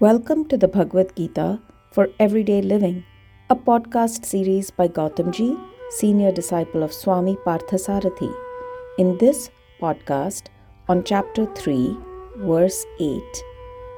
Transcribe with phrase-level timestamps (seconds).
[0.00, 1.60] Welcome to the Bhagavad Gita
[1.92, 3.04] for Everyday Living,
[3.48, 5.56] a podcast series by Gautamji,
[5.90, 8.34] senior disciple of Swami Parthasarathy.
[8.98, 9.50] In this
[9.80, 10.48] podcast,
[10.88, 11.96] on chapter 3,
[12.38, 13.22] verse 8,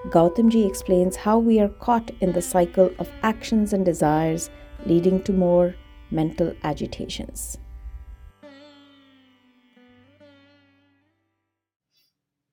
[0.08, 4.50] Gautamji explains how we are caught in the cycle of actions and desires
[4.84, 5.74] leading to more
[6.10, 7.56] mental agitations.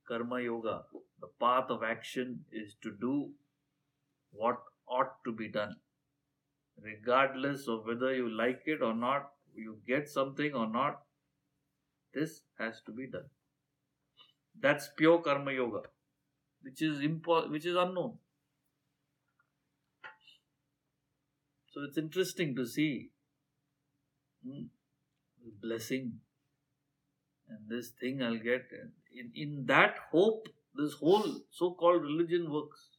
[0.08, 0.84] Karma Yoga,
[1.24, 3.30] the path of action is to do
[4.32, 5.76] what ought to be done.
[6.82, 11.04] Regardless of whether you like it or not, you get something or not,
[12.14, 13.30] this has to be done.
[14.60, 15.84] That's pure Karma Yoga,
[16.62, 18.18] which is impo- which is unknown.
[21.72, 23.12] So it's interesting to see
[24.46, 24.66] hmm,
[25.62, 26.20] blessing
[27.48, 28.68] and this thing I'll get.
[29.16, 32.90] In, in that hope, this whole so called religion works.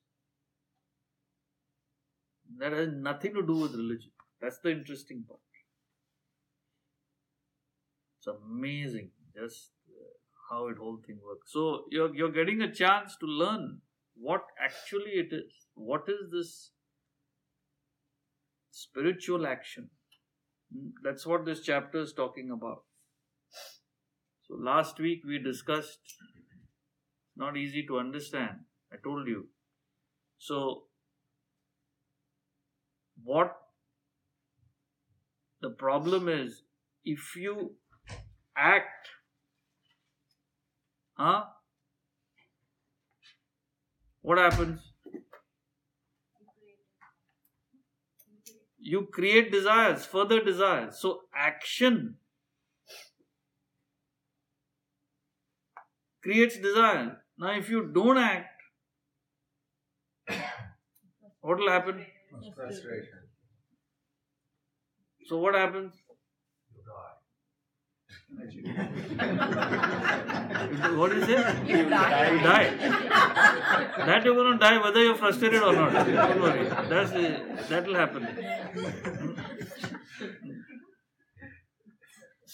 [2.58, 4.10] That has nothing to do with religion.
[4.40, 5.40] That's the interesting part.
[8.18, 10.12] It's amazing just uh,
[10.50, 11.52] how it whole thing works.
[11.52, 13.80] So you're you're getting a chance to learn
[14.14, 15.66] what actually it is.
[15.74, 16.70] What is this
[18.70, 19.90] spiritual action?
[20.72, 22.84] Hmm, that's what this chapter is talking about.
[24.46, 26.16] So last week we discussed
[27.36, 28.60] not easy to understand.
[28.92, 29.48] I told you.
[30.38, 30.84] So
[33.22, 33.56] what
[35.60, 36.62] the problem is
[37.04, 37.76] if you
[38.56, 39.08] act
[41.14, 41.44] huh
[44.20, 44.92] what happens
[48.78, 52.16] you create desires further desires so action
[56.22, 58.50] creates desire now if you don't act
[61.40, 62.04] what will happen
[62.54, 63.20] Frustration.
[65.26, 65.94] So what happens?
[66.74, 67.14] You die.
[70.96, 71.68] What is it?
[71.68, 72.30] You die.
[72.30, 72.70] You die.
[74.06, 75.92] That you're going to die whether you're frustrated or not.
[75.92, 76.64] Don't worry.
[76.88, 77.12] That's
[77.68, 78.26] that will happen.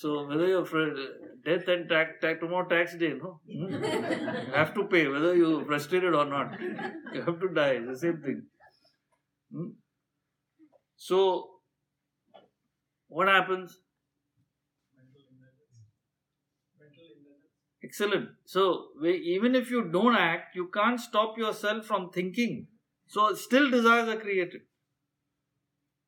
[0.00, 1.00] So whether you're fr-
[1.44, 3.68] death and tax, tax tomorrow tax day, no, you
[4.54, 6.58] have to pay whether you're frustrated or not.
[7.12, 7.72] You have to die.
[7.80, 8.42] It's the same thing.
[9.52, 9.68] Hmm?
[10.96, 11.48] So
[13.08, 13.76] what happens?
[17.82, 18.30] Excellent.
[18.44, 22.68] So, we- even if you don't act, you can't stop yourself from thinking.
[23.08, 24.62] So, still desires are created.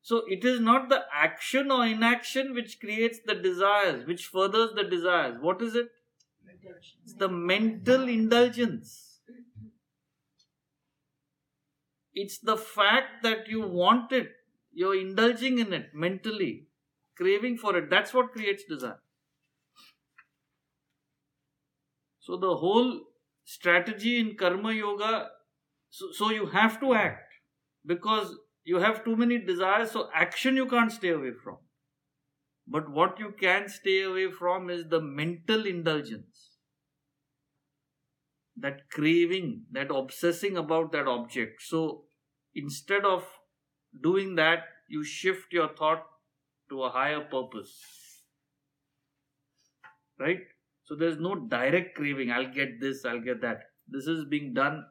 [0.03, 4.83] So, it is not the action or inaction which creates the desires, which furthers the
[4.83, 5.37] desires.
[5.41, 5.91] What is it?
[7.03, 9.21] It's the mental indulgence.
[12.13, 14.29] It's the fact that you want it,
[14.73, 16.67] you're indulging in it mentally,
[17.15, 17.89] craving for it.
[17.89, 18.99] That's what creates desire.
[22.19, 23.01] So the whole
[23.45, 25.31] strategy in karma yoga,
[25.89, 27.33] so, so you have to act
[27.85, 31.57] because you have too many desires, so action you can't stay away from.
[32.67, 36.57] But what you can stay away from is the mental indulgence.
[38.55, 41.61] That craving, that obsessing about that object.
[41.61, 42.03] So
[42.55, 43.25] instead of
[44.01, 46.05] doing that, you shift your thought
[46.69, 48.23] to a higher purpose.
[50.19, 50.39] Right?
[50.83, 53.61] So there's no direct craving, I'll get this, I'll get that.
[53.87, 54.85] This is being done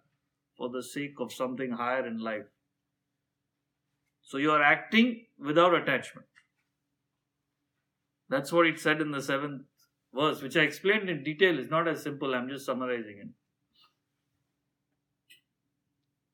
[0.56, 2.47] for the sake of something higher in life.
[4.22, 6.27] So you are acting without attachment.
[8.28, 9.62] That's what it said in the seventh
[10.15, 11.59] verse, which I explained in detail.
[11.59, 13.28] It's not as simple, I'm just summarizing it.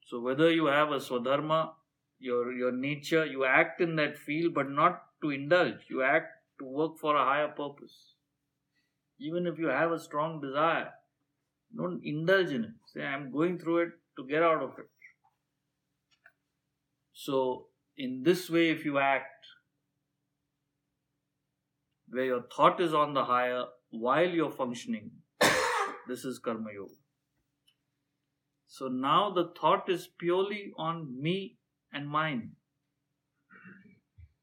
[0.06, 1.72] So whether you have a swadharma,
[2.18, 5.86] your your nature, you act in that field, but not to indulge.
[5.88, 6.28] You act
[6.60, 8.14] to work for a higher purpose.
[9.18, 10.90] Even if you have a strong desire,
[11.76, 12.70] don't indulge in it.
[12.86, 14.88] Say, I'm going through it to get out of it.
[17.12, 17.66] So,
[17.98, 19.26] in this way, if you act,
[22.08, 25.10] where your thought is on the higher while you're functioning,
[26.08, 26.94] this is Karma Yoga.
[28.68, 31.58] So now the thought is purely on me
[31.92, 32.52] and mine.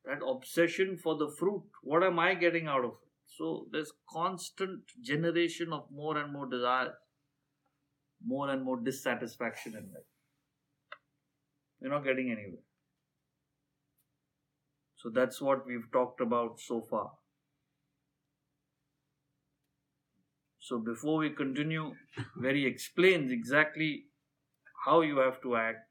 [0.04, 1.64] That obsession for the fruit.
[1.82, 3.10] What am I getting out of it?
[3.38, 6.94] So there's constant generation of more and more desires,
[8.24, 10.12] more and more dissatisfaction in life.
[11.82, 12.62] You're not getting anywhere.
[15.06, 17.12] So that's what we've talked about so far.
[20.58, 21.94] So before we continue,
[22.42, 24.06] he explains exactly
[24.84, 25.86] how you have to act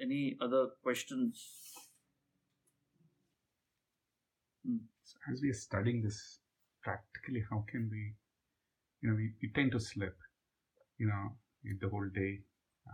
[0.00, 1.44] any other questions?
[4.66, 4.78] Hmm.
[5.02, 6.38] So as we are studying this
[6.82, 8.14] practically, how can we,
[9.02, 10.16] you know, we, we tend to slip,
[10.96, 11.36] you know,
[11.82, 12.38] the whole day.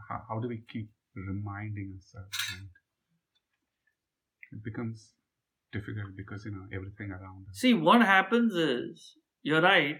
[0.08, 2.36] How, how do we keep reminding ourselves?
[2.58, 2.68] And
[4.52, 5.12] it becomes
[5.72, 7.56] difficult because, you know, everything around us.
[7.58, 9.98] See, what happens is, you're right.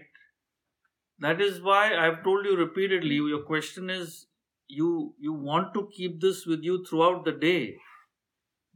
[1.19, 4.27] That is why I've told you repeatedly, your question is
[4.67, 7.75] you you want to keep this with you throughout the day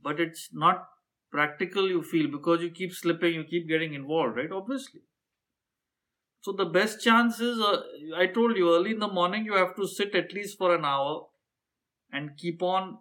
[0.02, 0.88] but it's not
[1.32, 5.02] practical you feel because you keep slipping you keep getting involved right obviously
[6.42, 7.82] so the best chance is uh,
[8.24, 10.86] i told you early in the morning you have to sit at least for an
[10.86, 11.16] hour
[12.12, 12.98] and keep on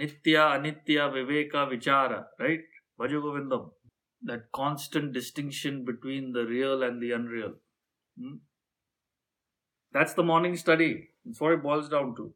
[0.00, 2.66] nitya anitya viveka vichara right
[3.00, 3.70] Bhajagovindam
[4.22, 7.54] that constant distinction between the real and the unreal
[8.18, 8.36] hmm?
[9.92, 10.92] that's the morning study
[11.24, 12.34] that's what it boils down to.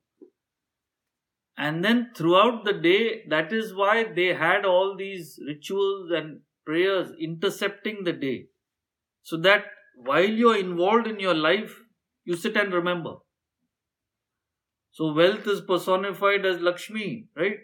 [1.59, 7.11] And then throughout the day, that is why they had all these rituals and prayers
[7.19, 8.47] intercepting the day.
[9.23, 9.65] So that
[9.97, 11.81] while you're involved in your life,
[12.25, 13.15] you sit and remember.
[14.97, 17.59] So wealth is personified as Lakshmi, right?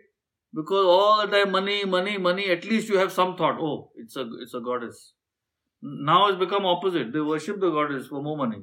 [0.52, 4.16] Because all the time money, money, money, at least you have some thought, oh, it's
[4.16, 5.14] a it's a goddess.
[5.80, 7.14] Now it's become opposite.
[7.14, 8.58] They worship the goddess for more money.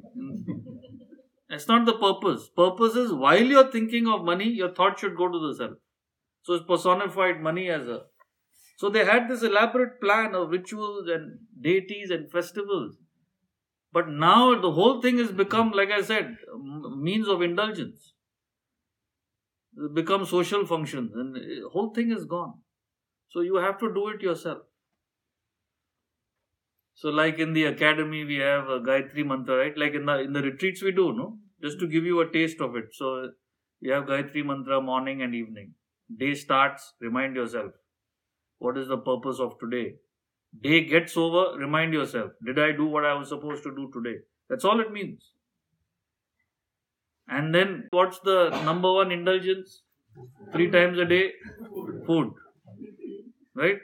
[1.50, 2.48] That's not the purpose.
[2.56, 5.74] Purpose is while you're thinking of money, your thought should go to the self.
[6.44, 8.04] So it's personified money as a.
[8.78, 12.98] So they had this elaborate plan of rituals and deities and festivals.
[13.92, 16.38] But now the whole thing has become, like I said,
[17.10, 18.14] means of indulgence.
[19.86, 22.54] It becomes social functions and uh, whole thing is gone.
[23.30, 24.60] So you have to do it yourself.
[26.96, 29.78] So, like in the academy, we have a Gayatri Mantra, right?
[29.78, 31.38] Like in the in the retreats, we do, no?
[31.62, 32.90] Just to give you a taste of it.
[32.92, 33.30] So,
[33.80, 35.76] you have Gayatri Mantra morning and evening.
[36.24, 37.72] Day starts, remind yourself,
[38.58, 39.96] what is the purpose of today?
[40.62, 44.18] Day gets over, remind yourself, did I do what I was supposed to do today?
[44.50, 45.32] That's all it means.
[47.30, 49.84] And then, what's the number one indulgence?
[50.52, 51.32] Three times a day,
[52.06, 52.34] food.
[53.56, 53.78] Right?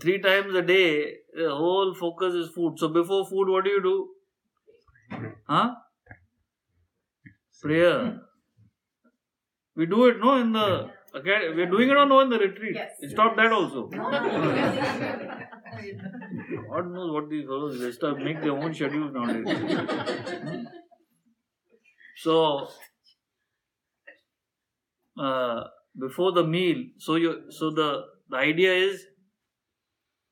[0.00, 2.78] three times a day, the whole focus is food.
[2.78, 4.08] So before food, what do you do?
[5.44, 5.74] Huh?
[7.60, 8.20] Prayer.
[9.76, 12.74] We do it, no, in the okay, we're doing it or no in the retreat.
[12.74, 12.90] Yes.
[13.12, 13.86] Stop that also.
[16.68, 19.46] God knows what these fellows they start make their own schedules nowadays.
[22.22, 22.68] so
[25.18, 25.64] uh,
[25.98, 29.06] before the meal, so you so the the idea is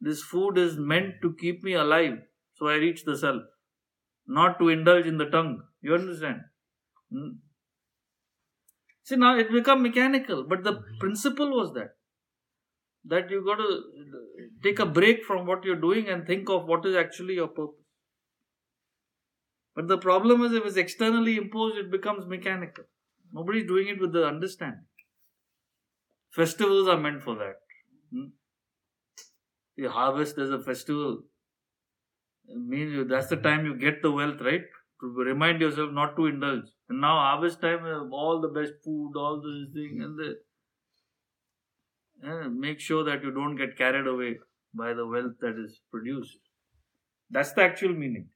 [0.00, 2.18] this food is meant to keep me alive,
[2.54, 3.42] so I reach the self,
[4.26, 5.62] not to indulge in the tongue.
[5.82, 6.42] You understand?
[7.12, 7.30] Hmm?
[9.02, 11.96] See, now it become mechanical, but the principle was that
[13.04, 13.82] that you got to
[14.62, 17.79] take a break from what you're doing and think of what is actually your purpose.
[19.80, 22.84] But the problem is, if it's externally imposed, it becomes mechanical.
[23.32, 24.84] Nobody's doing it with the understanding.
[26.32, 27.60] Festivals are meant for that.
[28.12, 28.26] Hmm?
[29.76, 31.22] the harvest as a festival
[32.48, 34.60] it means you, that's the time you get the wealth, right?
[35.00, 36.66] To remind yourself not to indulge.
[36.90, 40.34] And now harvest time, all the best food, all this thing, and the
[42.50, 44.40] make sure that you don't get carried away
[44.74, 46.36] by the wealth that is produced.
[47.30, 48.28] That's the actual meaning.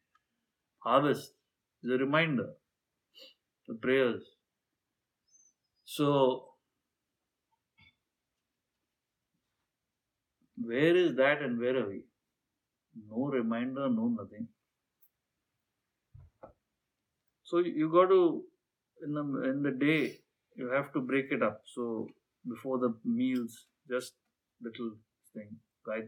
[0.85, 1.35] Harvest
[1.83, 2.55] is a reminder.
[3.69, 4.25] The prayers.
[5.85, 6.55] So
[10.57, 12.03] Where is that and where are we?
[13.09, 14.49] No reminder, no nothing.
[17.45, 18.45] So you got to
[19.05, 20.19] in the in the day
[20.57, 21.63] you have to break it up.
[21.67, 22.09] So
[22.49, 24.15] before the meals, just
[24.63, 24.93] little
[25.35, 26.05] thing, right?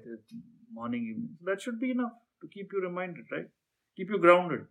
[0.72, 1.36] Morning, evening.
[1.44, 3.48] That should be enough to keep you reminded, right?
[3.96, 4.66] Keep you grounded.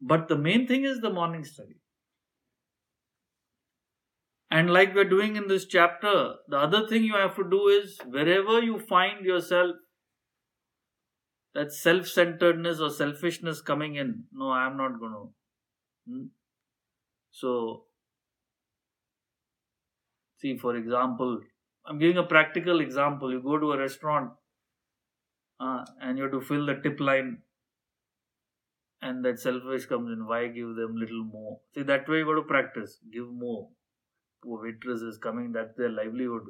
[0.00, 1.76] But the main thing is the morning study.
[4.50, 7.98] And like we're doing in this chapter, the other thing you have to do is
[8.08, 9.76] wherever you find yourself,
[11.54, 15.32] that self centeredness or selfishness coming in, no, I'm not going to.
[16.08, 16.26] Hmm?
[17.30, 17.84] So,
[20.38, 21.40] see, for example,
[21.86, 23.32] I'm giving a practical example.
[23.32, 24.30] You go to a restaurant
[25.60, 27.42] uh, and you have to fill the tip line,
[29.02, 30.26] and that selfish comes in.
[30.26, 31.60] Why give them little more?
[31.74, 32.98] See, that way you got to practice.
[33.12, 33.68] Give more
[34.42, 36.44] Poor waitress is coming, that's their livelihood.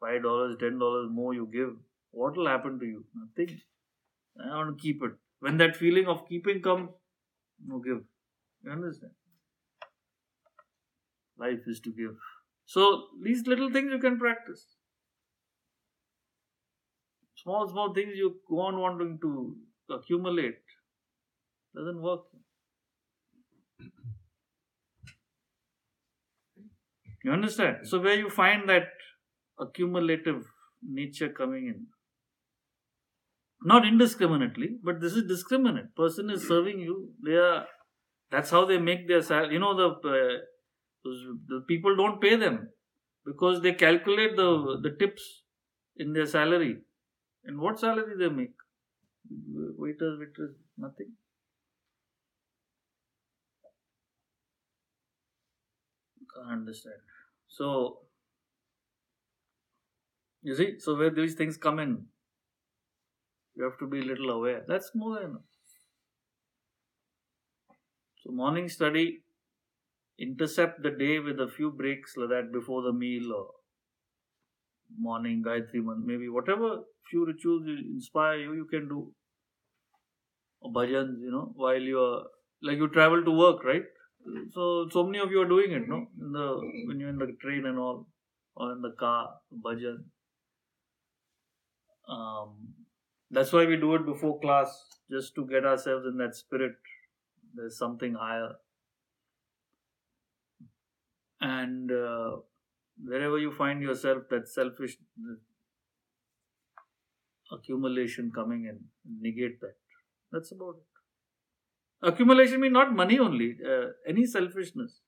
[0.00, 1.76] Five dollars, ten dollars more you give,
[2.10, 3.04] what will happen to you?
[3.14, 3.60] Nothing.
[4.40, 5.12] I want to keep it.
[5.40, 6.90] When that feeling of keeping comes,
[7.66, 8.04] no give.
[8.64, 9.12] You understand?
[11.36, 12.16] Life is to give.
[12.66, 14.76] So these little things you can practice.
[17.42, 19.56] Small, small things you go on wanting to
[19.90, 20.58] accumulate
[21.74, 22.20] doesn't work.
[27.24, 27.76] You understand?
[27.84, 28.84] So where you find that
[29.58, 30.44] accumulative
[30.82, 31.86] nature coming in.
[33.62, 35.94] Not indiscriminately, but this is discriminate.
[35.94, 37.10] Person is serving you.
[37.24, 37.66] They are.
[38.30, 39.54] That's how they make their salary.
[39.54, 40.38] You know the uh,
[41.04, 42.70] the people don't pay them
[43.26, 45.42] because they calculate the the tips
[45.96, 46.78] in their salary.
[47.44, 48.54] And what salary they make?
[49.28, 51.12] Waiters, waiters, nothing.
[56.34, 56.96] Can't understand.
[57.48, 58.00] So,
[60.42, 62.06] you see, so where these things come in,
[63.56, 64.62] you have to be a little aware.
[64.66, 65.42] That's more than enough.
[68.22, 69.22] So, morning study,
[70.18, 73.48] intercept the day with a few breaks like that before the meal or
[74.98, 79.12] morning Gayatri maybe whatever few rituals inspire you, you can do.
[80.64, 82.24] Bhajans, you know, while you are
[82.62, 83.84] like you travel to work, right?
[84.54, 86.06] So so many of you are doing it, no?
[86.20, 86.46] In the
[86.86, 88.06] when you're in the train and all,
[88.54, 90.04] or in the car, bhajan.
[92.08, 92.74] Um,
[93.30, 96.74] that's why we do it before class, just to get ourselves in that spirit.
[97.54, 98.54] There's something higher,
[101.40, 102.36] and uh,
[103.02, 104.96] wherever you find yourself, that selfish
[107.52, 108.80] accumulation coming in,
[109.20, 109.74] negate that.
[110.32, 110.86] That's about it.
[112.02, 115.00] Accumulation means not money only, uh, any selfishness.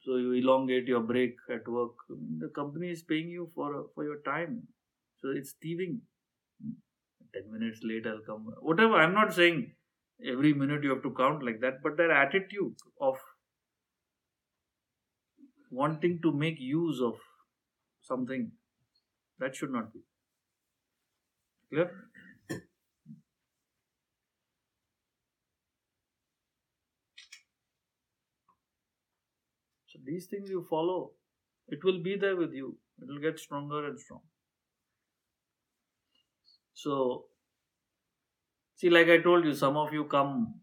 [0.00, 1.94] So you elongate your break at work.
[2.38, 4.68] The company is paying you for for your time,
[5.18, 6.02] so it's thieving.
[7.34, 8.46] Ten minutes late, I'll come.
[8.60, 8.94] Whatever.
[8.96, 9.74] I'm not saying
[10.24, 13.18] every minute you have to count like that, but that attitude of
[15.72, 17.14] wanting to make use of
[18.02, 18.52] something
[19.38, 20.00] that should not be.
[21.70, 21.90] Clear?
[29.86, 31.12] So these things you follow,
[31.68, 32.76] it will be there with you.
[33.00, 34.20] It will get stronger and strong.
[36.74, 37.26] So,
[38.76, 40.61] see, like I told you, some of you come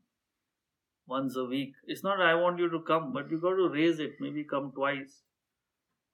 [1.09, 1.75] once a week.
[1.87, 4.13] It's not I want you to come, but you got to raise it.
[4.21, 5.23] Maybe come twice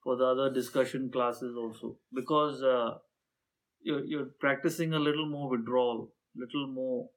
[0.03, 2.97] for the other discussion classes also, because uh,
[3.81, 7.09] you're, you're practicing a little more withdrawal, little more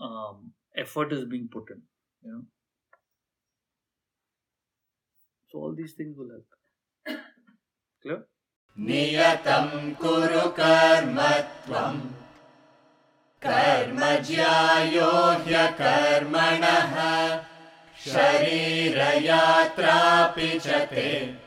[0.00, 1.82] um, effort is being put in.
[2.24, 2.42] You know.
[5.50, 7.18] So all these things will help.
[8.02, 8.24] Clear?
[8.78, 9.68] नियतं
[10.02, 11.18] कुरु कर्म
[11.66, 12.00] त्वम्
[13.45, 16.95] कर्म ज्यायो ह्यकर्मणः
[18.05, 21.37] शरीरयात्रापि च ते।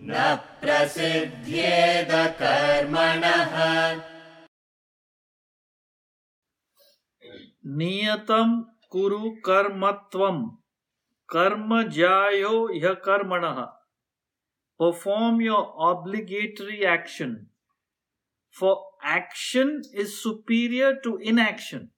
[0.00, 4.00] न प्रसिद्ध्येद कर्मणः
[7.66, 10.56] नियतं कुरु कर्मत्वं।
[11.28, 13.66] कर्म ज्यायो ह्य कर्मणः
[14.80, 17.46] perform your obligatory action.
[18.58, 21.90] For action is superior to inaction.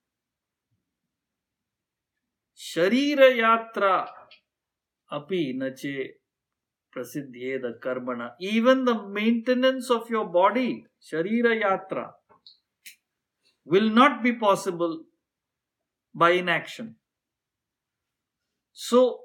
[2.56, 4.06] Sharira yatra
[5.10, 6.10] api nache
[6.94, 8.30] prasiddhyeda karmana.
[8.40, 12.12] Even the maintenance of your body sharira yatra
[13.64, 15.04] will not be possible
[16.14, 16.96] by inaction.
[18.72, 19.24] So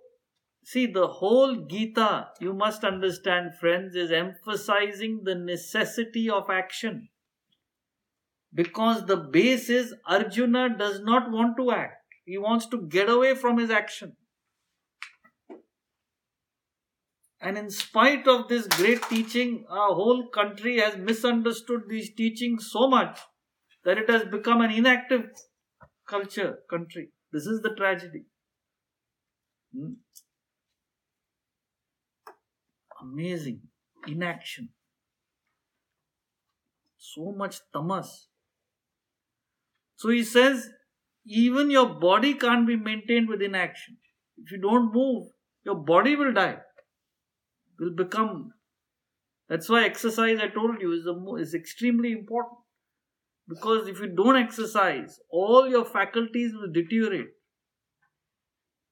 [0.71, 7.09] See, the whole Gita, you must understand, friends, is emphasizing the necessity of action.
[8.53, 13.36] Because the base is Arjuna does not want to act, he wants to get away
[13.36, 14.15] from his action.
[17.41, 22.89] And in spite of this great teaching, our whole country has misunderstood these teachings so
[22.89, 23.18] much
[23.86, 25.29] that it has become an inactive
[26.06, 27.12] culture country.
[27.32, 28.25] This is the tragedy.
[29.74, 29.94] Hmm?
[33.01, 33.62] amazing
[34.08, 34.70] inaction.
[36.98, 38.28] So much tamas.
[40.00, 40.70] So he says,
[41.25, 43.98] even your body can't be maintained with inaction.
[44.38, 45.27] If you don't move,
[45.65, 46.60] your body will die.
[47.77, 48.53] Will become.
[49.50, 52.60] That's why exercise, I told you, is, a, is extremely important.
[53.46, 57.32] Because if you don't exercise, all your faculties will deteriorate.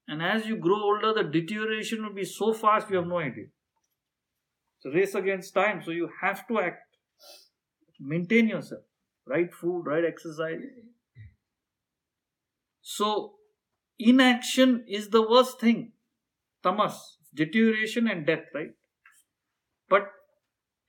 [0.09, 3.45] And as you grow older, the deterioration will be so fast you have no idea.
[4.77, 6.97] It's a race against time, so you have to act.
[7.97, 8.81] Maintain yourself.
[9.25, 10.59] Right food, right exercise.
[12.89, 13.33] So,
[13.99, 15.91] inaction is the worst thing.
[16.63, 18.69] Tamas, deterioration and death, right?
[19.89, 20.03] But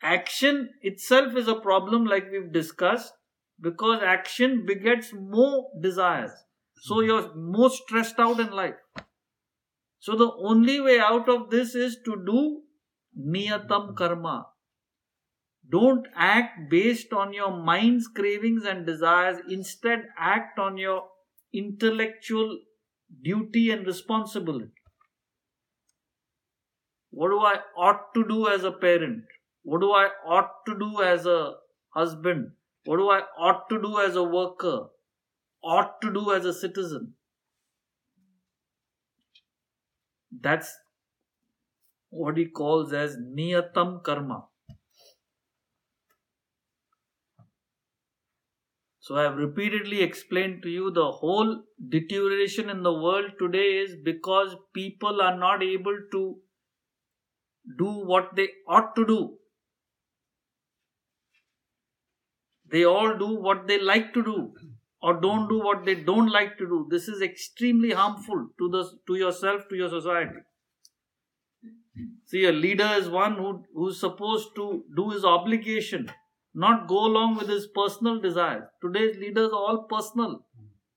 [0.00, 3.14] action itself is a problem, like we've discussed,
[3.60, 6.30] because action begets more desires.
[6.82, 7.06] So hmm.
[7.06, 8.78] you're more stressed out in life.
[9.98, 12.62] So the only way out of this is to do
[13.20, 14.46] niyatam karma.
[15.68, 19.38] Don't act based on your mind's cravings and desires.
[19.50, 21.02] Instead, act on your
[21.52, 22.58] intellectual
[23.22, 24.72] duty and responsibility.
[27.10, 29.24] What do I ought to do as a parent?
[29.62, 31.54] What do I ought to do as a
[31.90, 32.52] husband?
[32.84, 34.88] What do I ought to do as a worker?
[35.62, 37.14] Ought to do as a citizen?
[40.30, 40.72] That's
[42.10, 44.44] what he calls as niyatam karma.
[49.08, 53.96] So I have repeatedly explained to you the whole deterioration in the world today is
[54.04, 56.36] because people are not able to
[57.78, 59.38] do what they ought to do.
[62.70, 64.52] They all do what they like to do
[65.00, 66.86] or don't do what they don't like to do.
[66.90, 70.40] This is extremely harmful to the to yourself, to your society.
[72.26, 76.10] See, a leader is one who, who's supposed to do his obligation,
[76.64, 78.64] not go along with his personal desires.
[78.82, 80.44] Today's leaders are all personal.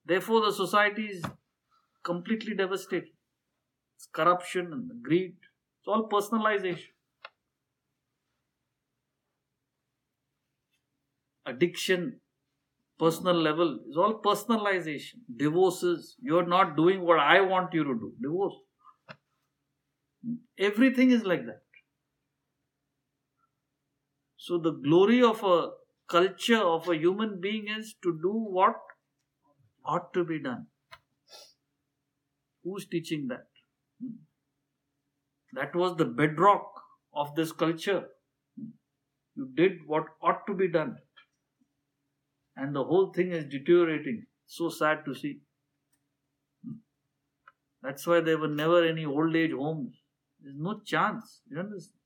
[0.04, 1.24] Therefore, the society is
[2.04, 3.10] completely devastated.
[3.96, 5.36] It's corruption and greed.
[5.80, 6.90] It's all personalization.
[11.46, 12.20] Addiction,
[12.98, 15.20] personal level, is all personalization.
[15.36, 18.12] Divorces, you're not doing what I want you to do.
[18.20, 18.54] Divorce.
[20.58, 21.61] Everything is like that.
[24.44, 25.70] So, the glory of a
[26.08, 28.74] culture of a human being is to do what
[29.84, 30.66] ought to be done.
[32.64, 33.46] Who's teaching that?
[34.00, 34.16] Hmm.
[35.52, 36.82] That was the bedrock
[37.14, 38.08] of this culture.
[38.58, 38.70] Hmm.
[39.36, 40.96] You did what ought to be done.
[42.56, 44.26] And the whole thing is deteriorating.
[44.46, 45.38] So sad to see.
[46.66, 46.78] Hmm.
[47.80, 49.94] That's why there were never any old age homes.
[50.40, 51.42] There's no chance.
[51.48, 52.01] You understand?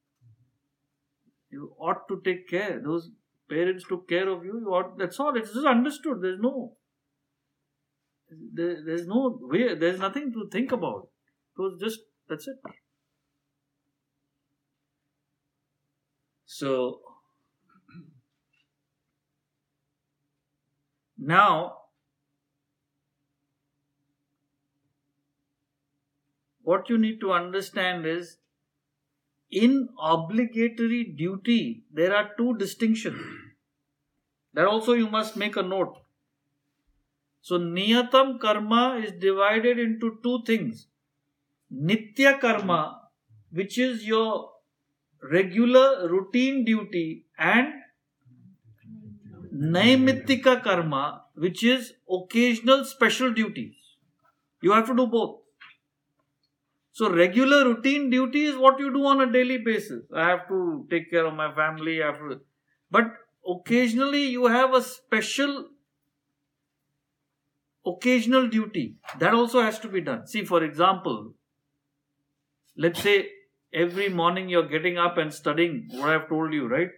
[1.51, 2.81] You ought to take care.
[2.83, 3.11] Those
[3.49, 4.59] parents took care of you.
[4.61, 5.37] you ought, that's all.
[5.37, 6.21] It's just understood.
[6.21, 6.77] There's no.
[8.29, 9.75] There, there's no way.
[9.75, 11.09] There's nothing to think about.
[11.57, 12.57] It was just that's it.
[16.47, 17.01] So
[21.17, 21.77] now
[26.63, 28.39] what you need to understand is
[29.51, 33.21] in obligatory duty there are two distinctions.
[34.55, 35.95] That also you must make a note.
[37.43, 40.87] So niyatam karma is divided into two things.
[41.73, 43.03] Nitya karma
[43.51, 44.51] which is your
[45.23, 47.69] regular routine duty and
[49.55, 53.75] naimittika karma which is occasional special duties.
[54.63, 55.41] You have to do both
[56.99, 60.59] so regular routine duty is what you do on a daily basis i have to
[60.91, 62.41] take care of my family I have to,
[62.91, 63.15] but
[63.55, 65.57] occasionally you have a special
[67.95, 68.87] occasional duty
[69.21, 71.19] that also has to be done see for example
[72.77, 73.17] let's say
[73.73, 76.91] every morning you're getting up and studying what I've told you, right?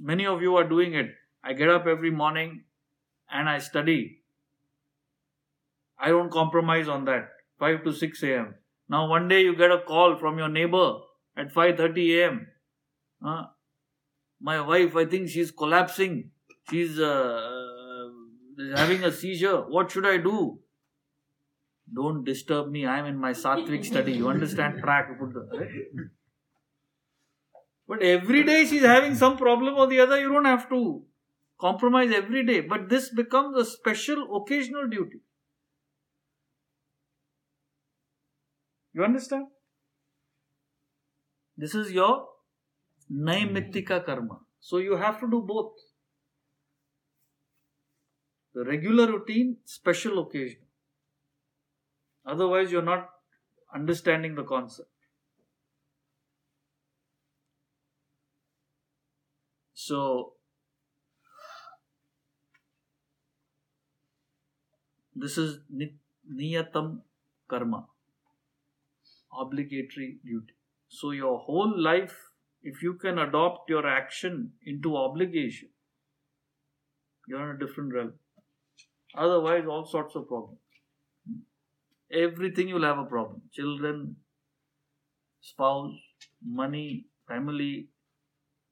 [0.00, 1.10] Many of you are doing it.
[1.42, 2.64] I get up every morning
[3.30, 4.22] and I study.
[5.98, 7.28] I don't compromise on that.
[7.58, 8.54] 5 to 6 a.m.
[8.88, 10.98] Now one day you get a call from your neighbor
[11.36, 12.46] at 5:30 a.m.
[13.24, 13.44] Uh,
[14.40, 16.30] my wife, I think she's collapsing.
[16.70, 18.08] She's uh,
[18.76, 19.62] having a seizure.
[19.62, 20.60] What should I do?
[21.94, 22.86] Don't disturb me.
[22.86, 24.12] I'm in my Sattvic study.
[24.12, 24.80] You understand?
[24.80, 25.08] Track.
[27.88, 30.20] But every day she's having some problem or the other.
[30.20, 31.02] You don't have to
[31.58, 32.60] compromise every day.
[32.60, 35.20] But this becomes a special occasional duty.
[38.98, 39.46] You understand?
[41.56, 42.26] This is your
[43.26, 44.06] naimittika hmm.
[44.06, 44.38] karma.
[44.58, 45.72] So you have to do both.
[48.54, 50.62] The regular routine, special occasion.
[52.26, 53.08] Otherwise, you're not
[53.72, 54.88] understanding the concept.
[59.74, 60.32] So,
[65.14, 65.60] this is
[66.40, 66.98] niyatam
[67.46, 67.86] karma,
[69.32, 70.54] obligatory duty.
[70.88, 72.16] So, your whole life,
[72.62, 75.70] if you can adopt your action into obligation,
[77.28, 78.14] you're in a different realm.
[79.14, 80.60] Otherwise, all sorts of problems.
[82.12, 83.42] everything you'll have a problem.
[83.52, 84.16] Children,
[85.40, 85.94] spouse,
[86.44, 87.88] money, family,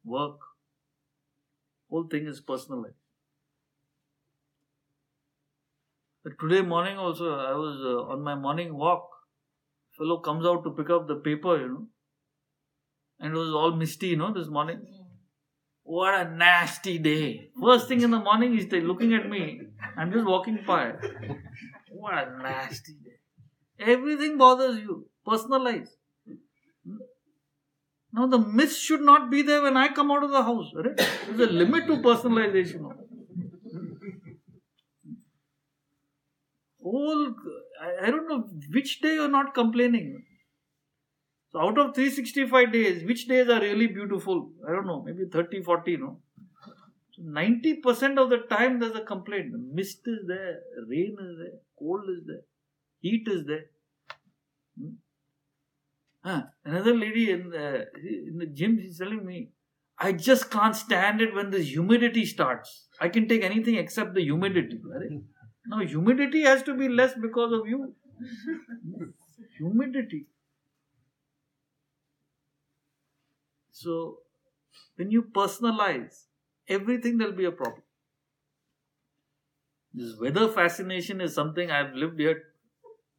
[0.05, 0.39] work.
[1.91, 2.95] Whole thing is personal life.
[6.23, 9.09] But today morning also, I was uh, on my morning walk.
[9.99, 11.87] Fellow comes out to pick up the paper, you know,
[13.19, 14.83] and it was all misty, you know, this morning.
[15.83, 17.51] What a nasty day.
[17.61, 19.61] First thing in the morning, he's looking at me.
[19.97, 20.95] I'm just walking by.
[21.91, 23.93] What a nasty day.
[23.93, 25.09] Everything bothers you.
[25.27, 25.89] Personalize.
[28.13, 30.73] Now the mist should not be there when I come out of the house.
[30.75, 30.97] Right?
[30.97, 32.91] There's a limit to personalization.
[36.83, 37.35] Whole,
[37.87, 40.25] I, I don't know which day you're not complaining.
[41.53, 44.51] So out of 365 days, which days are really beautiful?
[44.69, 46.21] I don't know, maybe 30, 40, no?
[47.13, 49.53] So 90% of the time there's a complaint.
[49.53, 52.43] The Mist is there, rain is there, cold is there,
[53.01, 53.67] heat is there.
[54.79, 54.95] Hmm?
[56.25, 56.43] Huh.
[56.65, 59.51] Another lady in the, in the gym, she's telling me,
[59.99, 62.89] I just can't stand it when the humidity starts.
[63.01, 64.79] I can take anything except the humidity.
[64.85, 65.21] Right?
[65.69, 67.95] Now, humidity has to be less because of you.
[69.59, 70.27] humidity.
[73.73, 74.19] So,
[74.97, 76.25] when you personalize
[76.69, 77.83] everything, there'll be a problem.
[79.93, 82.43] This weather fascination is something I've lived here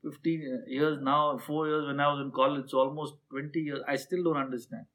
[0.04, 3.82] 15 years now, 4 years when I was in college, so almost 20 years.
[3.88, 4.86] I still don't understand.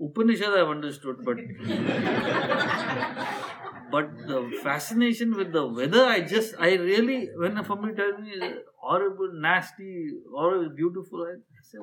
[0.00, 1.38] Upanishad I've understood, but
[3.92, 8.32] but the fascination with the weather, I just, I really, when somebody tells me
[8.76, 11.78] horrible, nasty, horrible, beautiful, I say,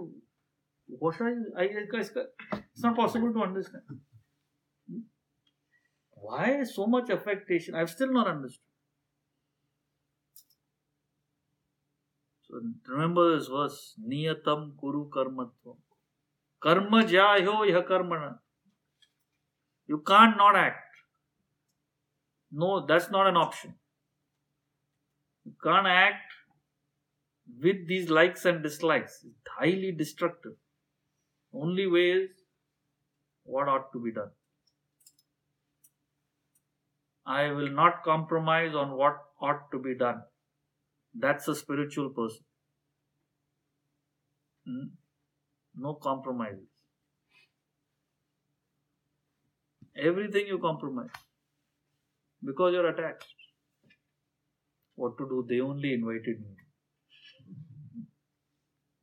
[0.87, 3.83] what are you, I, it's not possible to understand.
[4.89, 4.99] Hmm?
[6.15, 7.75] Why so much affectation?
[7.75, 8.65] I've still not understood.
[12.49, 15.77] So remember this verse, Niyatam Kuru Karmatvam.
[16.59, 18.39] Karma jahyo yah karmana.
[19.85, 20.88] You can't not act.
[22.51, 23.75] No, that's not an option.
[25.45, 26.33] You can't act
[27.61, 29.23] with these likes and dislikes.
[29.23, 30.53] It's highly destructive.
[31.53, 32.29] Only way is
[33.43, 34.31] what ought to be done.
[37.25, 40.23] I will not compromise on what ought to be done.
[41.13, 42.43] That's a spiritual person.
[44.65, 44.87] Hmm?
[45.75, 46.67] No compromises.
[49.95, 51.09] Everything you compromise
[52.43, 53.35] because you're attached.
[54.95, 55.45] What to do?
[55.47, 56.55] They only invited me.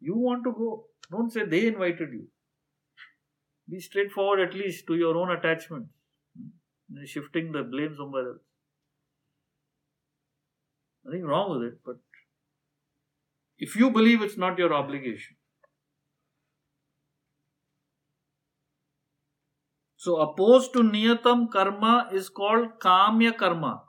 [0.00, 0.86] You want to go.
[1.10, 2.26] Don't say they invited you.
[3.68, 5.86] Be straightforward at least to your own attachment.
[6.38, 7.04] Hmm?
[7.04, 8.42] Shifting the blame somewhere else.
[11.04, 11.96] Nothing wrong with it, but
[13.58, 15.36] if you believe it's not your obligation.
[20.06, 23.82] So, opposed to niyatam karma is called kamya karma.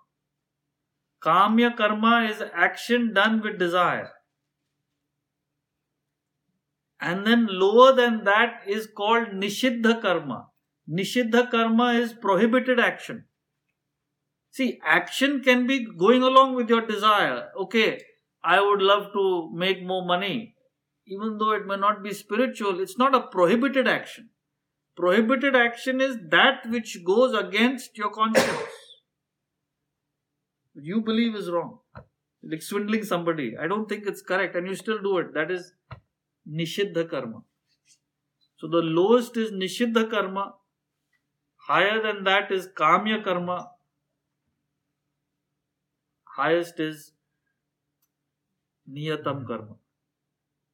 [1.23, 4.09] Kamya karma is action done with desire.
[6.99, 10.47] And then lower than that is called Nishiddha karma.
[10.89, 13.25] Nishiddha karma is prohibited action.
[14.49, 17.49] See, action can be going along with your desire.
[17.59, 18.01] Okay,
[18.43, 20.55] I would love to make more money.
[21.05, 24.31] Even though it may not be spiritual, it's not a prohibited action.
[24.97, 28.49] Prohibited action is that which goes against your conscience.
[30.73, 31.79] You believe is wrong.
[32.43, 33.55] Like swindling somebody.
[33.57, 35.33] I don't think it's correct, and you still do it.
[35.35, 35.73] That is
[36.49, 37.43] Nishiddha karma.
[38.57, 40.55] So the lowest is Nishiddha karma,
[41.67, 43.69] higher than that is Kamya karma,
[46.37, 47.11] highest is
[48.91, 49.75] Niyatam karma.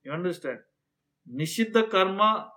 [0.04, 0.60] You understand?
[1.30, 2.52] Nishiddha karma,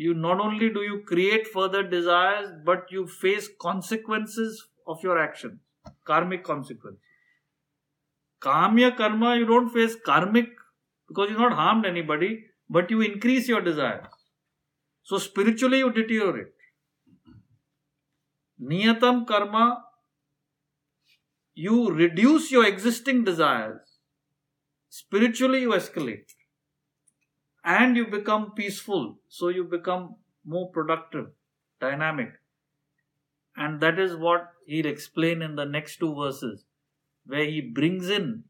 [0.00, 5.60] you not only do you create further desires, but you face consequences of your actions,
[6.04, 7.00] karmic consequences.
[8.40, 10.48] Kamya karma, you don't face karmic
[11.08, 14.06] because you've not harmed anybody, but you increase your desires.
[15.02, 16.54] So spiritually you deteriorate.
[18.62, 19.84] Niyatam karma,
[21.54, 23.80] you reduce your existing desires.
[24.88, 26.32] Spiritually you escalate.
[27.64, 29.18] And you become peaceful.
[29.28, 31.26] So you become more productive,
[31.80, 32.32] dynamic.
[33.56, 36.64] And that is what he'll explain in the next two verses,
[37.26, 38.44] where he brings in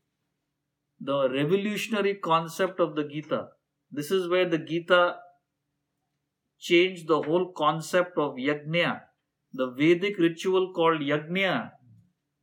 [1.00, 3.48] the revolutionary concept of the Gita.
[3.90, 5.16] This is where the Gita
[6.58, 9.00] changed the whole concept of yajna.
[9.52, 11.72] The Vedic ritual called yajna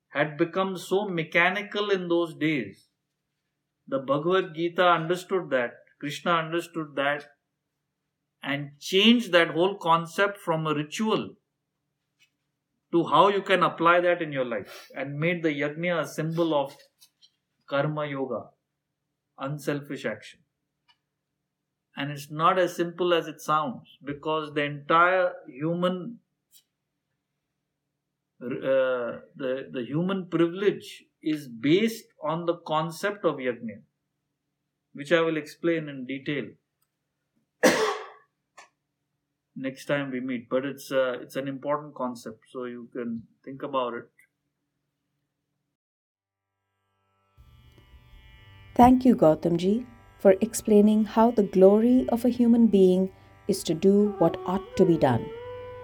[0.10, 2.88] had become so mechanical in those days
[3.88, 7.25] the Bhagavad Gita understood that, Krishna understood that,
[8.43, 11.36] and changed that whole concept from a ritual
[12.91, 16.53] to how you can apply that in your life and made the yajna a symbol
[16.53, 16.75] of
[17.67, 18.43] karma yoga,
[19.38, 20.39] unselfish action.
[21.95, 26.19] And it's not as simple as it sounds because the entire human
[28.39, 33.81] uh, the, the human privilege is based on the concept of yajna,
[34.97, 36.45] which I will explain in detail
[39.57, 40.49] next time we meet.
[40.49, 44.10] But it's uh, it's an important concept, so you can think about it.
[48.75, 49.86] Thank you, Gautamji,
[50.19, 53.10] for explaining how the glory of a human being
[53.47, 55.25] is to do what ought to be done.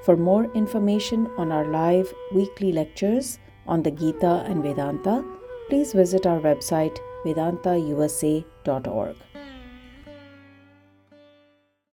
[0.05, 5.23] For more information on our live weekly lectures on the Gita and Vedanta,
[5.69, 9.15] please visit our website vedantausa.org.